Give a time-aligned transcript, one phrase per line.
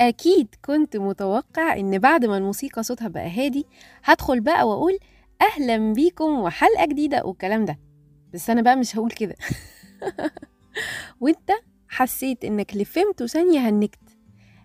[0.00, 3.66] أكيد كنت متوقع إن بعد ما الموسيقى صوتها بقى هادي
[4.04, 4.98] هدخل بقى وأقول
[5.42, 7.78] أهلا بيكم وحلقة جديدة والكلام ده.
[8.34, 9.34] بس أنا بقى مش هقول كده.
[11.20, 11.50] وأنت
[11.88, 14.18] حسيت إنك لفمت ثانية هنكت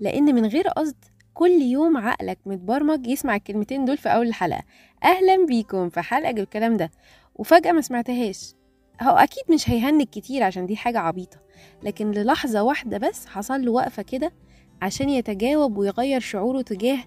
[0.00, 4.62] لأن من غير قصد كل يوم عقلك متبرمج يسمع الكلمتين دول في أول الحلقة.
[5.04, 6.90] أهلا بيكم في حلقة الكلام ده.
[7.34, 8.54] وفجأة ما سمعتهاش.
[9.02, 11.38] هو أكيد مش هيهنج كتير عشان دي حاجة عبيطة
[11.82, 14.32] لكن للحظة واحدة بس حصل له وقفة كده
[14.82, 16.98] عشان يتجاوب ويغير شعوره تجاه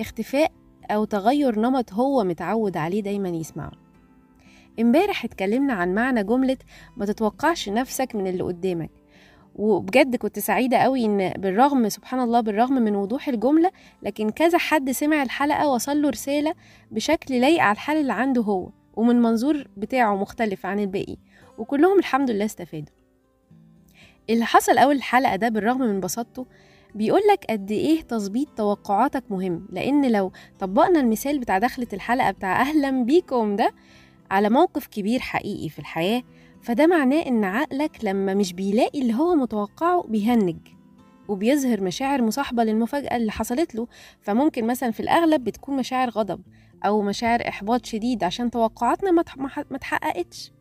[0.00, 0.52] اختفاء
[0.90, 3.72] أو تغير نمط هو متعود عليه دايما يسمعه.
[4.80, 6.56] امبارح اتكلمنا عن معنى جملة
[6.96, 8.90] ما تتوقعش نفسك من اللي قدامك.
[9.54, 13.70] وبجد كنت سعيدة قوي إن بالرغم سبحان الله بالرغم من وضوح الجملة
[14.02, 16.54] لكن كذا حد سمع الحلقة وصل له رسالة
[16.90, 21.16] بشكل لايق على الحال اللي عنده هو ومن منظور بتاعه مختلف عن الباقي.
[21.58, 22.92] وكلهم الحمد لله استفادوا.
[24.30, 26.46] اللي حصل أول الحلقة ده بالرغم من بساطته
[26.94, 33.04] بيقولك قد إيه تظبيط توقعاتك مهم لأن لو طبقنا المثال بتاع دخلة الحلقة بتاع أهلا
[33.04, 33.72] بيكم ده
[34.30, 36.22] على موقف كبير حقيقي في الحياة
[36.62, 40.56] فده معناه إن عقلك لما مش بيلاقي اللي هو متوقعه بيهنج
[41.28, 43.86] وبيظهر مشاعر مصاحبة للمفاجأة اللي حصلت له
[44.20, 46.40] فممكن مثلا في الأغلب بتكون مشاعر غضب
[46.84, 49.10] أو مشاعر إحباط شديد عشان توقعاتنا
[49.70, 50.52] ما تحققتش.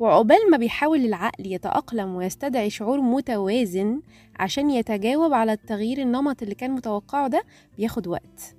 [0.00, 4.00] وعقبال ما بيحاول العقل يتأقلم ويستدعي شعور متوازن
[4.38, 7.42] عشان يتجاوب على التغيير النمط اللي كان متوقعه ده
[7.78, 8.56] بياخد وقت.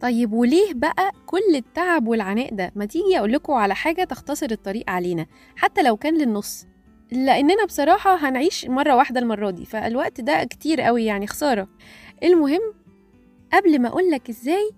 [0.00, 4.90] طيب وليه بقى كل التعب والعناء ده؟ ما تيجي أقول لكم على حاجة تختصر الطريق
[4.90, 6.66] علينا حتى لو كان للنص.
[7.12, 11.68] لأننا بصراحة هنعيش مرة واحدة المرة دي فالوقت ده كتير قوي يعني خسارة.
[12.22, 12.60] المهم
[13.52, 14.70] قبل ما أقول لك إزاي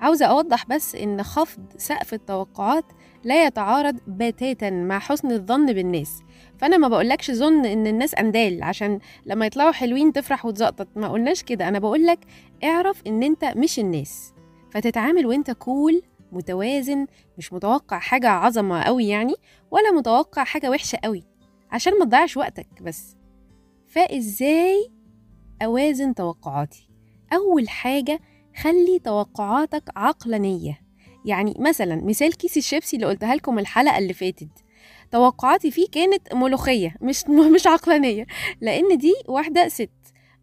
[0.00, 2.84] عاوزة أوضح بس إن خفض سقف التوقعات
[3.24, 6.22] لا يتعارض بتاتا مع حسن الظن بالناس.
[6.58, 10.88] فأنا ما بقولكش ظن إن الناس اندال عشان لما يطلعوا حلوين تفرح وتزقطط.
[10.96, 11.68] ما قلناش كده.
[11.68, 12.18] أنا بقولك
[12.64, 14.32] اعرف إن أنت مش الناس.
[14.70, 17.06] فتتعامل وأنت كول متوازن
[17.38, 19.34] مش متوقع حاجة عظمة قوي يعني
[19.70, 21.24] ولا متوقع حاجة وحشة قوي.
[21.70, 23.16] عشان ما تضيعش وقتك بس.
[23.86, 24.90] فإزاي
[25.62, 26.88] أوازن توقعاتي؟
[27.32, 28.20] أول حاجة
[28.56, 30.83] خلي توقعاتك عقلانية.
[31.24, 34.48] يعني مثلا مثال كيس الشيبسي اللي قلتها لكم الحلقة اللي فاتت
[35.10, 37.24] توقعاتي فيه كانت ملوخية مش
[37.54, 38.26] مش عقلانية
[38.60, 39.90] لأن دي واحدة ست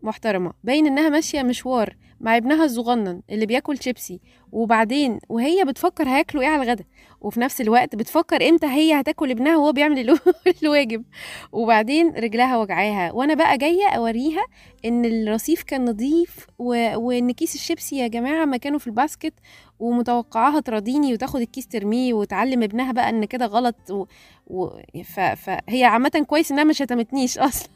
[0.04, 4.20] محترمة باين إنها ماشية مشوار مع ابنها الصغنن اللي بياكل شيبسي
[4.52, 6.86] وبعدين وهي بتفكر هياكلوا إيه على الغدا
[7.22, 10.18] وفي نفس الوقت بتفكر إمتى هي هتاكل ابنها وهو بيعمل
[10.64, 11.04] الواجب.
[11.52, 13.12] وبعدين رجلها وجعاها.
[13.12, 14.46] وأنا بقى جاية أوريها
[14.86, 16.96] إن الرصيف كان نظيف و...
[16.96, 19.34] وإن كيس الشيبسي يا جماعة مكانه في ال basket
[19.82, 24.06] ومتوقعاها تراضيني وتاخد الكيس ترميه وتعلم ابنها بقى إن كده غلط و...
[24.48, 24.70] و...
[25.04, 25.20] ف...
[25.20, 27.70] فهي عامة كويس إنها ما شتمتنيش أصلا.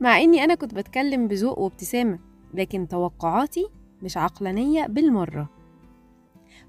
[0.00, 2.18] مع إني أنا كنت بتكلم بذوق وابتسامة
[2.54, 3.66] لكن توقعاتي
[4.02, 5.48] مش عقلانية بالمرة.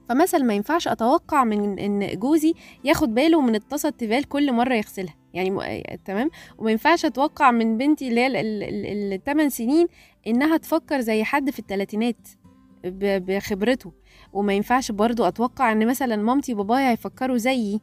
[0.10, 2.54] فمثلا ما ينفعش أتوقع من إن جوزي
[2.84, 5.16] ياخد باله من الطاسة التيفال كل مرة يغسلها.
[5.34, 5.62] يعني م...
[6.06, 8.28] تمام؟ وما ينفعش أتوقع من بنتي اللي هي
[9.16, 9.88] الثمان سنين
[10.28, 12.28] إنها تفكر زي حد في الثلاثينات.
[12.86, 13.92] بخبرته.
[14.34, 17.82] وما ينفعش برضو أتوقع إن مثلا مامتي وبابايا هيفكروا زيي.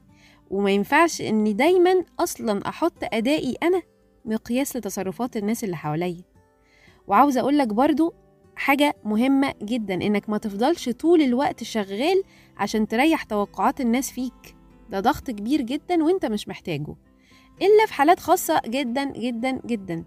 [0.51, 3.83] وما ينفعش إني دايما أصلا أحط أدائي أنا
[4.25, 6.23] مقياس لتصرفات الناس اللي حواليا.
[7.07, 8.15] وعاوزة أقولك برضو
[8.57, 12.23] حاجة مهمة جدا إنك ما تفضلش طول الوقت شغال
[12.57, 14.57] عشان تريح توقعات الناس فيك.
[14.91, 16.97] ده ضغط كبير جدا وإنت مش محتاجه.
[17.63, 20.05] إلا في حالات خاصة جدا جدا جدا.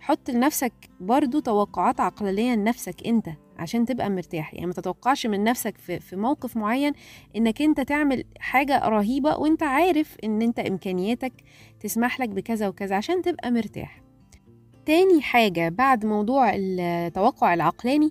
[0.00, 3.28] حط لنفسك برضو توقعات عقلانية لنفسك إنت.
[3.60, 4.54] عشان تبقى مرتاح.
[4.54, 6.92] يعني ما تتوقعش من نفسك في, في موقف معين
[7.36, 11.32] إنك أنت تعمل حاجة رهيبة وأنت عارف إن أنت إمكانياتك
[11.80, 14.02] تسمح لك بكذا وكذا عشان تبقى مرتاح.
[14.86, 18.10] تاني حاجة بعد موضوع التوقع العقلاني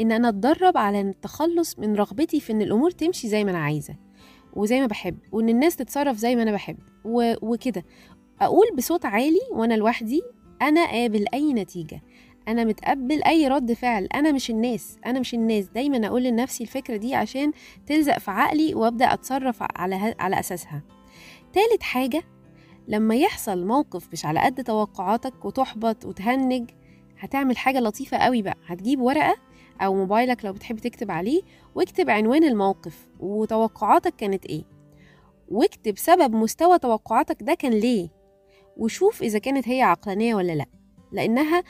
[0.00, 3.94] إن أنا أتدرب على التخلص من رغبتي في إن الأمور تمشي زي ما أنا عايزة
[4.52, 6.76] وزي ما بحب وإن الناس تتصرف زي ما أنا بحب.
[7.42, 7.84] وكده.
[8.40, 10.22] أقول بصوت عالي وأنا لوحدي
[10.62, 12.02] أنا قابل أي نتيجة.
[12.48, 14.04] أنا متقبل أي رد فعل.
[14.14, 14.98] أنا مش الناس.
[15.06, 15.64] أنا مش الناس.
[15.68, 17.52] دايما أقول لنفسي الفكرة دي عشان
[17.86, 20.14] تلزق في عقلي وأبدأ أتصرف على.
[20.18, 20.82] على أساسها.
[21.52, 22.22] تالت حاجة
[22.88, 26.70] لما يحصل موقف مش على قد توقعاتك وتحبط وتهنج
[27.18, 28.56] هتعمل حاجة لطيفة قوي بقى.
[28.66, 29.36] هتجيب ورقة
[29.80, 31.42] أو موبايلك لو بتحب تكتب عليه
[31.74, 34.64] واكتب عنوان الموقف وتوقعاتك كانت إيه.
[35.48, 38.08] واكتب سبب مستوى توقعاتك ده كان ليه.
[38.76, 40.66] وشوف إذا كانت هي عقلانية ولا لأ.
[41.12, 41.62] لأنها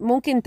[0.00, 0.40] ممكن.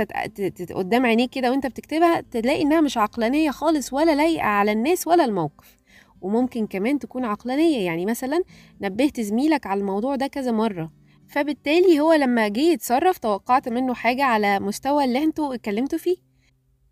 [0.73, 5.25] قدام عينيك كده وانت بتكتبها تلاقي انها مش عقلانية خالص ولا لايقة على الناس ولا
[5.25, 5.77] الموقف.
[6.21, 8.41] وممكن كمان تكون عقلانية يعني مثلا
[8.81, 10.91] نبهت زميلك على الموضوع ده كذا مرة
[11.27, 16.17] فبالتالي هو لما جه يتصرف توقعت منه حاجة على مستوى اللي أنتوا اتكلمتوا فيه.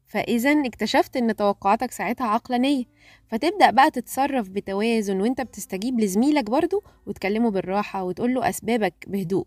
[0.08, 2.84] فإذا اكتشفت إن توقعاتك ساعتها عقلانية.
[3.28, 9.46] فتبدأ بقى تتصرف بتوازن وانت بتستجيب لزميلك برضو وتكلمه بالراحة وتقوله أسبابك بهدوء.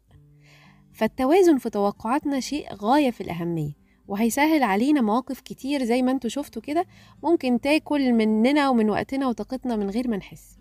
[0.99, 3.73] فالتوازن في توقعاتنا شيء غاية في الأهمية
[4.09, 6.87] وهيسهل علينا مواقف كتير زي ما أنتوا شفتوا كده
[7.23, 10.59] ممكن تاكل مننا ومن وقتنا وطاقتنا من غير ما نحس.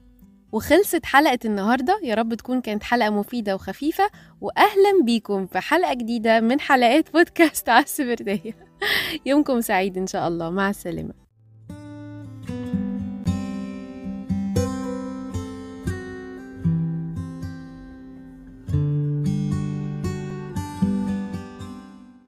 [0.51, 4.09] وخلصت حلقة النهاردة يا رب تكون كانت حلقة مفيدة وخفيفة
[4.41, 8.57] وأهلا بيكم في حلقة جديدة من حلقات بودكاست عس بردية
[9.25, 11.26] يومكم سعيد إن شاء الله مع السلامة.